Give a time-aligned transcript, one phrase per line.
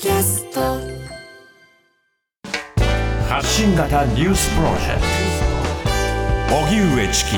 [0.00, 0.60] キャスト。
[3.28, 5.00] 発信型ニュースプロジェク
[6.48, 6.56] ト。
[6.56, 7.30] 荻上チキ。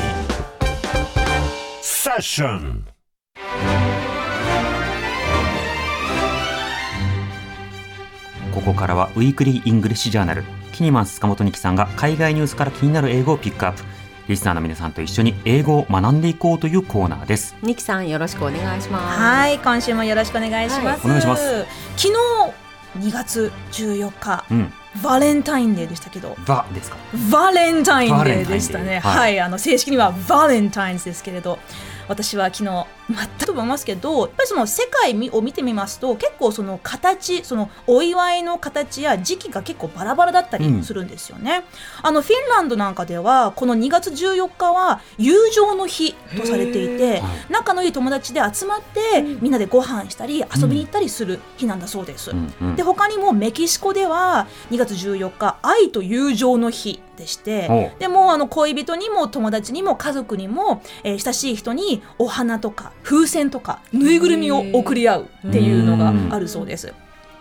[1.81, 2.85] セッション。
[8.53, 10.45] ここからは Weekly English Journal。
[10.75, 13.83] キニマンス塚本ニキさんが海外ニュースから気になる英語をピックアップ
[14.31, 17.57] リスナーの皆さんと一緒に英語を学んでいこうというコーナーです。
[17.63, 19.19] ニキさんよろしくお願いします。
[19.19, 20.87] はい、今週もよろしくお願いします。
[20.87, 21.67] はいお願いします。
[21.97, 22.15] 昨
[22.95, 24.73] 日2月14日、うん。
[25.03, 26.97] バレンタインデーでしたけど、バですか？
[27.33, 28.85] バレンタインデーでしたね。
[28.85, 29.01] バレンタインデー。
[29.01, 31.59] は、はいいあの正式にはバレンタインズですけれど、
[32.07, 41.65] 私は昨日全くと思いますけど、やっぱりその世界を見てみますと、結構その形、そのお祝いの形や時期が結構バラバラだったりするんですよね。
[42.03, 52.31] あのフィンランドなんかではこの2月14日は友情の日とされていて、仲のいい友達で集まってみんなでご飯したり遊びに行ったりする日なんだそうです。
[52.31, 52.77] うんうん。
[52.77, 66.93] で他にもメキシコでは2月14日愛と友情の日でしてでもうあの恋人にも友達にも家族にも、えー親しい人にお花とか風船とかぬいぐるみを贈り合うっていうのがあるそうです。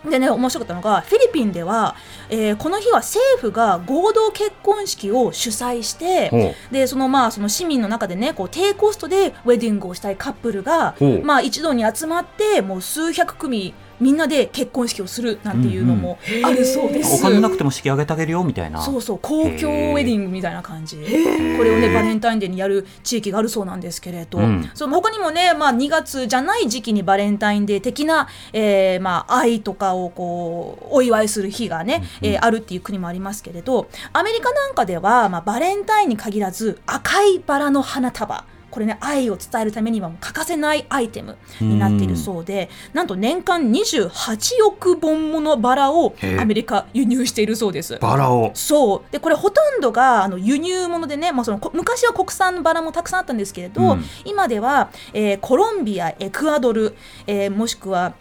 [0.09, 1.93] でね面白かったのがフィリピンでは、
[2.29, 17.22] えーこの日は政府が合同結婚式を主催してでそのまあその市民の中でねこう低コストでウェディングをしたいカップルがまあ一度に集まってもう数百組みんなで結婚式をするなんていうのもあるそうです。
[17.22, 18.81] お金なくても式あげてあげるよみたいな。
[18.81, 19.19] そうそう。
[19.19, 20.97] 公共ウェディングみたいな感じ。
[20.97, 24.70] でこれをねバレンタインデーにやる地域があるそうなんですけれど、うん。
[24.73, 33.89] その他にもね、まあ、2月じゃない時期にバレンタインデー的な、えーまあ、愛とかをこうお祝いする日がね、えーあるっていう国もありますけれど。
[34.14, 47.97] アメリカなんかでは、まあ、バレンタインに限らず赤いバラの花束これね愛を伝えるためには欠かせないアイテムになっているそうでなんと年間28億本ものバラをアメリカ輸入しているそうです。
[47.97, 48.51] バラを。
[48.53, 49.01] そう。
[49.11, 54.03] でこれほとんどがあの輸入物でね、まあ、そのこ昔は国産のバラもたくさんあったんですけれど、うん。
[54.25, 58.13] 今では、えーコロンビアエクアドル、えーもしくは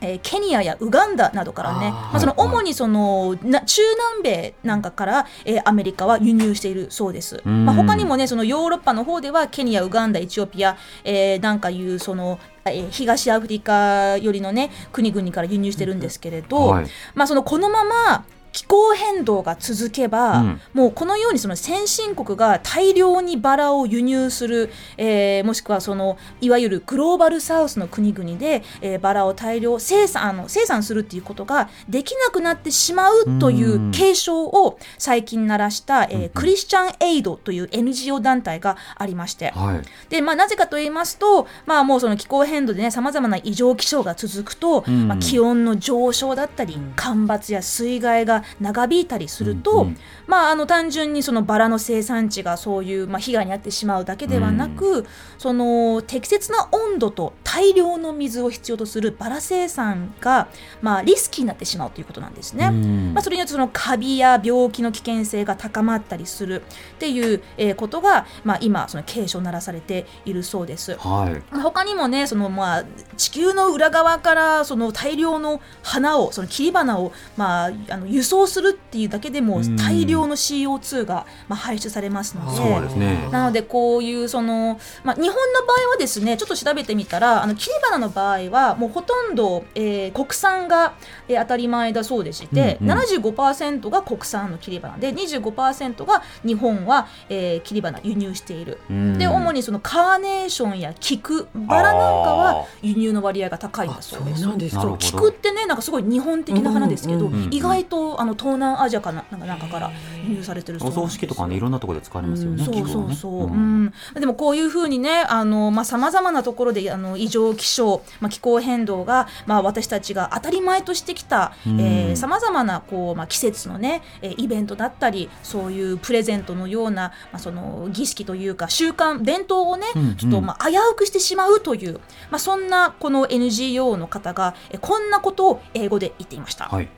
[0.00, 3.82] えーケニアやウガンダなどからねまあ、その主にそのな中
[4.20, 7.64] 南米なんかから、えーアメリカは輸入しているそうです、うん。
[7.64, 16.86] まあ、他にもねそのヨーロッパの方ではケニアウガンダエチオピア、えーなんかいうその、えー東アフリカよりのね国々から輸入してるんですけれど、はい。
[17.14, 18.24] まあ、そのこのまま
[18.56, 20.60] 気候変動が続けば、うん。
[20.72, 39.82] もうこのようにその先進国が大量にバラを輸入する、えーもしくはそのいわゆるグローバルサウスの国々で、えーバラを大量生産あの生産するっていうことができなくなってしまうという警鐘を最近鳴らした、えークリスチャン・エイドという NGO 団体がありまして、はい。
[40.08, 45.08] で、まあ、なぜかと言いますと、まあ、もうその気候変動でね、さまざまな異常気象が続くと、うん。
[45.08, 49.96] まあ、気温の上昇だったり、干ばつや水害が長引いたりすると、うんうん
[50.26, 55.06] まあ、あの単純にそのバラの生産地がそういう、まあ、被害に遭ってしまうだけではなく、
[55.38, 60.48] その適切な温度と大量の水を必要とするバラ生産が、
[60.82, 62.66] まあ、リスキーになってしまうということなんですね。
[62.66, 70.96] うんまあ、それによってそのカビや病気の危険性が高まったりするっていう、えーことが、まあ、今その警鐘を鳴らされているそうです。
[70.96, 72.84] はいまあ他にもねその、まあ、
[73.16, 79.76] 地球の裏側からその大量の花をその切り花を、まあ、あの輸送するっていうだけでもうん。
[79.76, 82.80] 大量の CO2 が、まあ、排出されますので。
[82.86, 83.28] ですね。
[83.30, 85.34] なのでこういうその、まあ、日本の
[85.66, 90.94] 場合はですねちょっと調べてみたらあの切り花の場合はもうほとんど、えー国産が、
[91.28, 92.98] えー当たり前だそうでして、うんうん。
[92.98, 98.78] 75%が国産の切り花で25%が日本は、えー切り花輸入している。
[98.90, 99.18] うん。
[99.18, 104.24] で主にそのカーネーションや菊バラなんかは輸入の割合が高いんだそう
[104.58, 104.76] です。
[104.98, 107.54] 菊ってねなんかすごい日本的な花ですけど、うんうんうん。
[107.54, 109.90] 意外とあの東南アジアかななんかかから
[110.26, 112.92] 輸入されてるそうお葬式とかねいろんなところで使われますよね、そう菊はね。
[112.92, 113.92] そうそう、ん。
[114.14, 114.20] うん。
[114.20, 122.16] でもこういうふうにねあのまあさまざまなところであの異常気象、まあ、気候変動が、まあ、私たちが当たり前としてきたうん。
[122.16, 130.16] さまざまなこう、まあ、季節のねえーイベントだったりそういうプレゼントのような、まあ、その儀式というか習慣伝統をね、うんうん。
[130.16, 131.94] ちょっと、まあ、危うくしてしまうという、
[132.30, 136.66] まあ、そんなこの NGO の方がえこんなことを英語で言っていました。
[136.66, 136.88] はい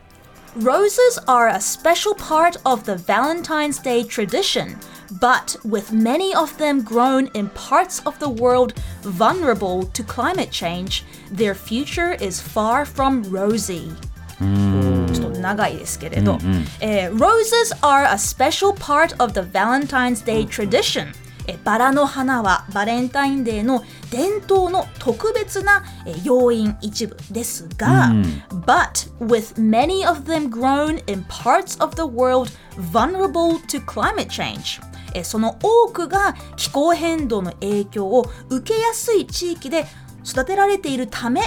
[0.55, 4.77] Roses are a special part of the Valentine's Day tradition,
[5.19, 11.05] but with many of them grown in parts of the world vulnerable to climate change,
[11.31, 13.91] their future is far from rosy.
[15.13, 16.37] ちょっと長いですけれど、
[16.81, 21.13] えー Roses are a special part of the Valentine's Day tradition.
[21.48, 28.22] えバラの花はバレンタインデーの伝統の特別なえ要因一部ですが、うん
[28.66, 32.50] but with many of them grown in parts of the world
[32.92, 34.80] vulnerable to climate change
[35.14, 39.86] えその多くが気候変動の影響を受けやすい地域で
[40.24, 41.40] 育てられているため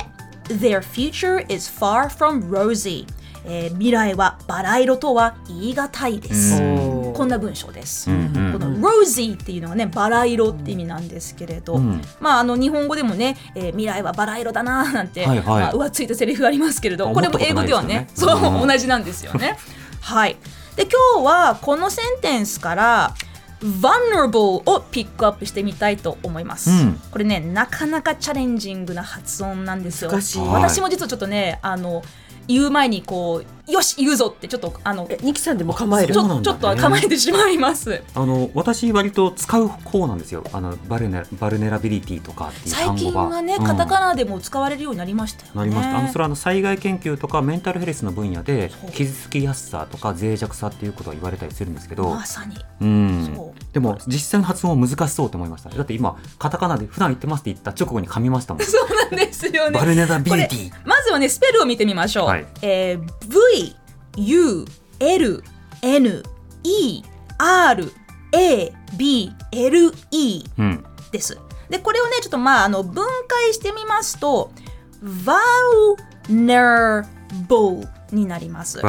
[0.46, 3.06] their future is far from rosy
[3.46, 6.81] えー未来はバラ色とは言い難いです、うん
[7.22, 8.54] こんな文章です、うんうん。
[8.54, 12.02] この rosy っていうのがねバラ色って意味なんですけれど、うん。
[12.20, 15.46] まああの日本語でもね、えー未来はバラ色だななんて、はいはい。
[15.46, 19.56] まあ、浮ついたセリフありますけれどあこれも英語ではねねそう、うん同じなんですよね。
[20.02, 20.36] はい。
[20.76, 23.14] で今日はこのセンテンスから
[23.62, 27.00] vulnerable をピックアップしてみたいと思います、うん。
[27.12, 30.10] これねなかなかチャレンジングな発音なんですよ。
[30.12, 32.02] 私も実はちょっとねあの
[32.48, 36.14] 言う前にこうよし言うぞってちょっとあのえニキさんでも構える？
[36.14, 38.04] ちょちょっと構えてしまいます。
[38.14, 40.44] あの私割と使う方なんですよ。
[40.52, 43.10] あのバルネバルネラビリティとかっていう最単語が。
[43.12, 43.66] 近はね、うん。
[43.66, 45.52] カタカナでも使われるようになりましたよね。
[45.56, 45.98] なりました。
[46.00, 52.58] あのそれはあの災害研究とかメンタルヘルスの分野で傷つきやすさとか脆弱さっていうことが言われたりするんですけど、まさに。
[52.82, 53.54] うん。
[53.72, 58.64] でも実際の発音は難しそうと思いましただって今カタカナで普段言ってますって言った直後に噛みましたもん。
[58.66, 59.80] そうなんですよね。
[59.80, 60.72] バルネラビリティ。
[60.86, 62.46] まずはねスペルを見てみましょう、はい。
[62.62, 63.61] えー V
[64.18, 64.66] U
[65.00, 65.44] L
[65.82, 66.24] N
[66.64, 67.04] E
[67.38, 67.92] R
[68.34, 70.84] A B L E うん。
[71.12, 71.38] です。
[71.70, 74.52] でこれをねちょっとまああの分解してみますと
[75.02, 78.80] vulnerable になります。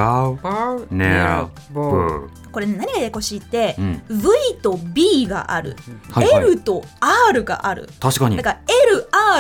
[2.51, 4.03] これ、ね、何がややこしいって、うん。
[4.09, 4.27] V
[4.61, 5.77] と B がある、
[6.11, 6.45] はいはい。
[6.45, 6.85] L と
[7.31, 7.89] R がある。
[8.01, 8.37] 確かに。
[8.37, 8.61] だから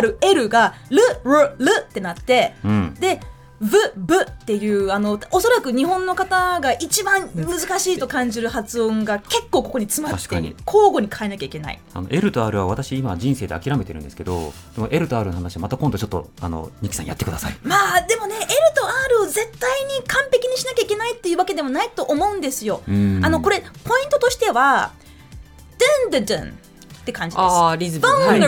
[0.00, 2.94] LRL がルルルってなってうん。
[2.94, 3.20] で
[3.62, 10.54] ブブっていうあのおそらく日本の方が一番難しいと感じる発音が結構ここに詰まって交
[10.90, 11.80] 互に変えなきゃいけない。
[11.94, 17.56] あの L と R は私今人生で諦めてるんですけどでも L と R の話はまた今度ちょっとあのニキさんやってください。
[17.62, 22.82] まあでもね L と R を絶対に完璧にしなきゃいけないっていうわけでもないと思うんですよ。
[22.88, 23.20] うん。
[23.24, 24.90] あのこれポイントとしては
[26.10, 26.58] デンデデン
[27.02, 27.44] って感じです。
[27.44, 28.02] ああリズム。
[28.02, 28.40] バはい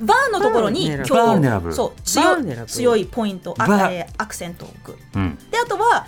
[0.00, 4.98] バーのところにバーネラブ強バーネラブルそう強強いポイントあえーアクセントを置く。
[5.14, 5.38] うん。
[5.50, 6.06] であとは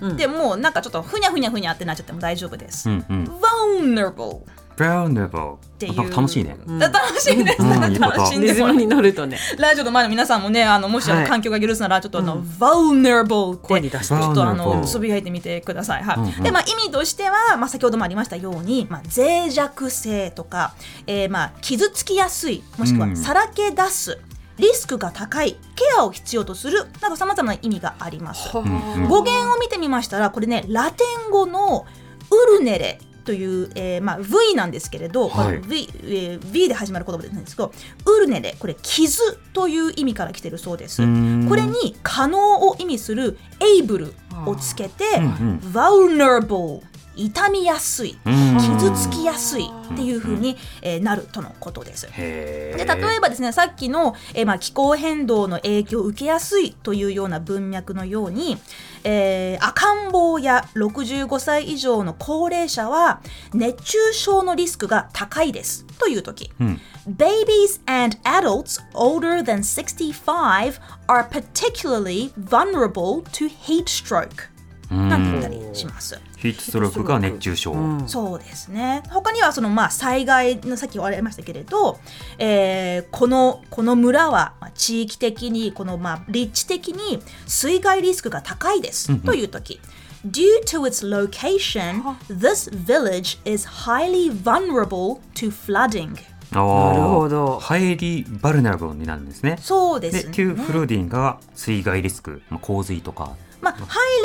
[0.00, 0.10] うん。
[0.10, 0.16] うん。
[0.16, 4.40] でもうなんかちょっとふにゃふにゃふにゃってなっちゃっても大丈夫です、vulnerable
[4.82, 6.10] バウネボていう。
[6.10, 6.56] 楽しいね。
[6.66, 6.78] うん。
[6.78, 7.92] 楽しいです、うん。
[7.92, 9.26] いいこと楽しんでもらに乗ると。
[9.26, 14.14] ねラジオの前の皆さんもねあのもし環境が許すならちょっとあの、うん vulnerable って声に出して。
[14.14, 16.02] ちょっとあのつぶやいてみてください。
[16.02, 16.16] はい。
[16.18, 16.42] うんうん。
[16.42, 20.74] でまあ意味としてはまあ先ほどもありましたようにまあ脆弱性とか、
[21.06, 23.10] えー、まあ傷つきやすいもしくうん。
[23.10, 24.18] はさらけ出す、
[24.58, 28.50] リスクが高いケアを必要とするなどさまざまな意味があります。
[28.56, 29.08] うんうん。
[29.08, 31.86] 語源を見てみましたらこれねラテン語の
[32.30, 35.58] ウルネレという、えーまあ、V なんですけれど、はい。
[35.58, 37.72] まあ v えー V で始まる言葉なんですけど
[38.06, 41.02] ウルネレこれ傷という意味から来てるそうです。
[41.02, 41.46] うん。
[41.48, 44.12] これに可能を意味する able
[44.46, 45.58] をつけてうんうん。
[45.58, 46.82] vulnerable
[47.16, 48.58] 痛みやすいうん。
[48.58, 52.08] 傷つきやすいっていう風に、えーなるとのことです。
[52.12, 58.58] へで例えばですねさっきの、えーまあ、気候変動の影響を受けやすいというような文脈のように、
[59.04, 63.20] えー赤ん坊や65歳以上の高齢者は
[63.52, 66.80] 熱中症のリスクが高いですという時、うん。
[67.08, 74.51] Babies and adults older than 65 are particularly vulnerable to heat stroke うん
[74.92, 76.20] なんて言ったりします。
[76.36, 78.08] ヒートストロークが熱中症、うん。
[78.08, 79.02] そうですね。
[79.10, 81.98] 他にはそのまあ災害のさっき言われましたけれど、
[82.38, 89.22] えーこのこの村はまあ地域的にこのまあ立地的に水害リスクが高いです、うんうん。
[89.22, 89.80] という時
[90.24, 96.16] Due to its location, this village is highly vulnerable to flooding.
[96.52, 96.60] な
[96.94, 97.58] るほど。
[97.58, 99.56] ハイリーバルナブルになるんですね。
[99.60, 100.12] そうでね。
[100.12, 103.76] ですトゥフルーディンが水害リスク、まあ、洪水とかまあ、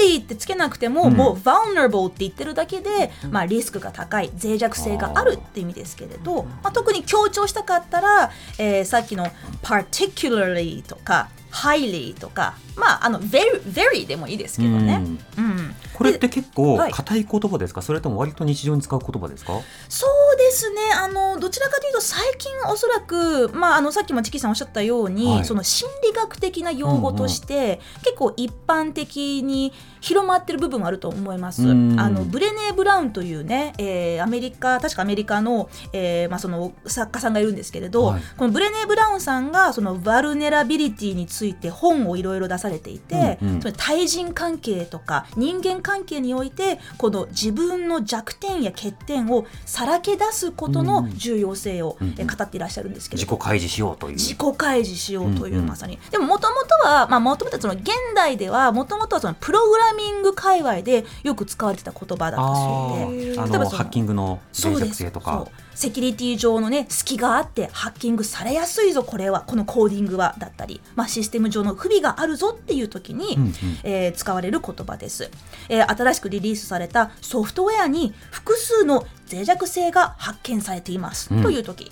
[0.01, 1.13] highly ってつけなくても、うん。
[1.13, 9.27] もう vulnerable って言ってるだけで、まあ、リスクが高い脆弱性があるって意味ですけれど、まあ、特に強調したかったら、えーさっきの
[9.63, 15.01] particularly とか highly とかまああの very, very でもいいですけどね。
[15.37, 15.75] うん。
[15.93, 16.91] これって結構はい。
[16.91, 19.53] 硬い言葉ですか、それとも割と日常に使う言葉ですか？
[19.89, 20.77] そうですね。
[20.97, 25.45] あのどちらかというと最近おそらく、まあ、あのさっきもチキさんおっしゃったように、はい。
[25.45, 31.63] その心理学的な用語として、結構一般的に広まってる部分はあると思います。
[31.63, 31.99] うん。
[31.99, 38.21] あのブレネー・ブラウンというね、えーアメリカ確かアメリカの,、えーまあ、その作家さんがいるんですけれど、はい。
[38.37, 43.61] このブレネー・ブラウンさんがそのバルネラビリティについて本をいろいろ出されていて、うんうん。
[43.61, 53.31] その対人関係とか人間関係においてこの自分の弱点や欠点をさらけ出すことの重要性を、えー語っていらっしゃるんですけれど。
[53.31, 54.17] 自己開示しようという。
[54.17, 55.97] 自己開示しようという、まさに。
[56.11, 63.25] でももともとはまあもともとその現代ではもともとはそのプログラミング界隈でよく使われてた言葉だったあそうで。
[63.25, 69.41] 例えばハッキングの脆弱性とそかうセキュリティ上のね隙があってハッキングされやすいぞこれは。
[69.41, 70.33] このコーディングは。
[70.39, 73.53] だったり、まあ、システム上の不備があるぞっていう時に、うんうん。
[73.83, 75.29] えー使われる言葉です、
[75.69, 81.91] えー新しくリリースされたソフトウェアに複数の脆弱性が発見されています、うんという時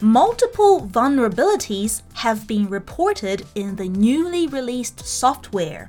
[0.00, 5.88] Multiple vulnerabilities have been reported in the newly released software.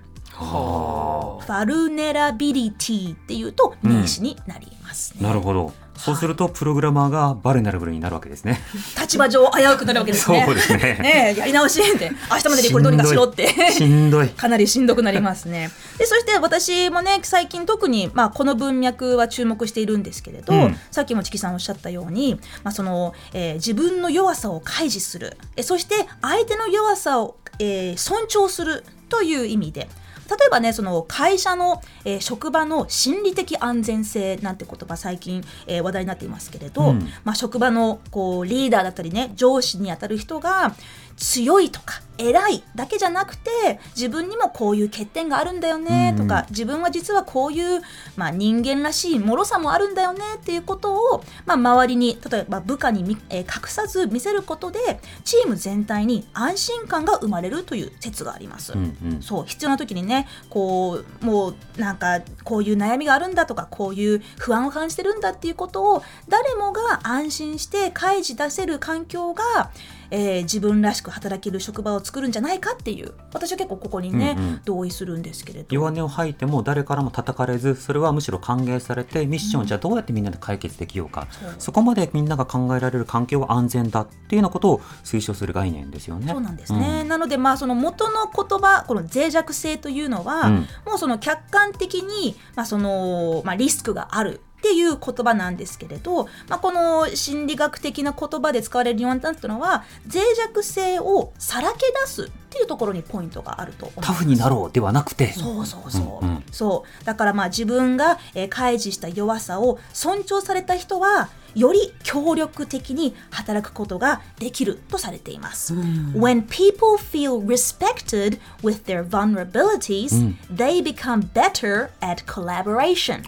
[1.48, 8.60] バルネラビリティっていうと名詞になりますね、なるほどそうするとプログラマーがバルネラブルになるわけですね
[9.00, 10.44] 立場上危うくなるわけですね。
[10.46, 13.48] そうですねねえやり直しで明日までにこれどうにかしろって。
[13.72, 15.72] しんどいかなりしんどくなりますね。
[15.98, 29.88] でそして私もね最近特に、まあ、この文脈は注目しているんですけれど、うんさっきもチキさんおっしゃったように、まあそのえー自分の弱さを開示するえそして相手の弱さを、えー尊重するという意味で。
[30.30, 37.08] 例えばねその会社の、えー職場の心理的安全性なんて言葉最近、えー話題になっていますけれど、うん。
[37.24, 40.76] まあ、職場のこうリーダーだったりね上司にあたる人が
[41.18, 47.82] 強いとか偉いだけじゃなくて自分にもこういう欠点があるんだよねとか、自分は実はこういう、
[48.16, 54.80] まあ、人間らしい脆さもあるんだよねっていうことを、まあ、周りに例えば部下にみ、えー隠さず見せることで
[55.24, 58.74] チーム全体に安心感が生まれるという説があります。
[58.74, 69.72] うんうんそう必要な時にねこうもうなんかこういう悩みがあるんだとかこういう不安を感じてるんだっていうことを誰もが安心して開示出せる環境が、
[70.12, 86.28] えー自分らしく働ける職場を作るんじゃないかっていう私は結構ここにね、うんうん同意するんですけれど弱音を吐いても誰からも叩かれずそれはむしろ歓迎されてミッションじゃあどうやってみんなで解決できようか、そうそこまでみんなが考えられる環境は安全だっていうようなことを推奨する概念ですよね。
[86.32, 104.08] そうなんですね、うんなのでまあその元の言葉この脆弱性というのは、うんもうその客観的に、まあそのまあ、リスクがあるっていう言葉なんですけれど、まあ、この心理学的な言葉で使われるニュアンスっていうのは脆弱性をさらけ出すっていうところにポイントがあると思います。
[104.08, 115.74] タフになろうではなくてそうそうそう、うんうんそうだからまあ自分が、えー開示した弱さを尊重された人はより協力的に働くことができるとされています。
[115.74, 123.24] When people feel respected with their vulnerabilities, they become better at collaboration.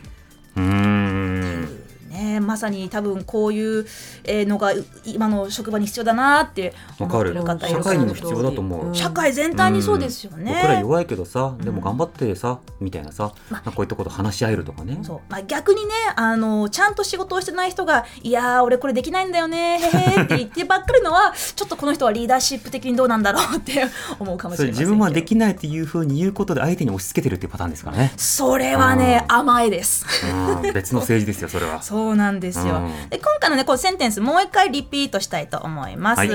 [2.48, 3.86] まさに多分こういう
[4.24, 7.32] えーのがう今の職場に必要だなってわかる。
[7.32, 10.54] 思ってる方い社る会にも必要だと思う、社会全体にそうですよね。
[10.62, 15.00] 僕ら弱いけどさでも頑張ってさ、みたいなさ、なんかこういったこと話し合えるとかね。
[15.04, 15.20] そう。
[15.30, 23.86] まあ、逆にねあのちゃんと仕事をしてない人が「いやー俺これできないんだよねへへ」って言ってばっかりのはちょっとこの人はリーダーシップ的にどうなんだろうって
[24.20, 24.90] 思うかもしそれれませんけど。
[24.90, 30.06] 自分はできないっていうふうに言うことで相手に押し付けてるっていうパターンですからね、それはねう甘いです。
[30.26, 31.82] うん、別の政治ですよそれは。
[31.84, 32.77] そうなんですよ。
[32.77, 36.19] うんで今回のねこうセンテンスもう一回リピートしたいと思います。
[36.19, 36.29] はい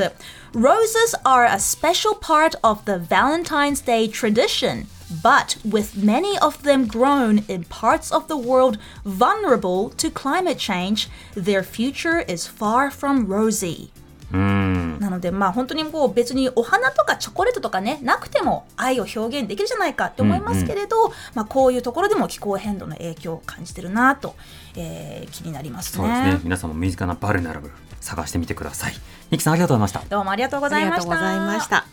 [0.54, 4.88] Roses are a special part of the Valentine's Day tradition.
[5.24, 11.10] But with many of them grown in parts of the world vulnerable to climate change,
[11.34, 13.89] their future is far from rosy.
[14.33, 14.99] うん。
[14.99, 24.35] なのでまあ本当にこう別にお花とかチョコレートとかねなくても愛を表現できるじゃないかって思いますけれど、まあこういうところでも気候変動の影響を感じてるなと、
[24.77, 26.41] えー気になりますそうですね。
[26.43, 28.95] 皆さんも身近なバルナラブル探してみてください。
[29.31, 30.17] ニキさんありがとうございました。
[30.17, 31.12] どうもありがとうございました。
[31.12, 31.87] ありがとうございました。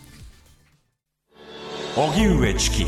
[1.96, 2.86] 荻上チキ